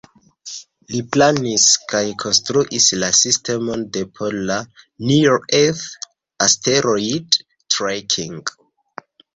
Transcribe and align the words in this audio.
Li 0.93 1.01
planis 1.15 1.65
kaj 1.91 2.01
konstruis 2.23 2.87
la 3.03 3.11
sistemon 3.19 3.85
de 3.99 4.03
por 4.17 4.39
la 4.51 4.59
"Near 5.11 5.39
Earth 5.63 5.87
Asteroid 6.49 7.43
Tracking". 7.77 8.45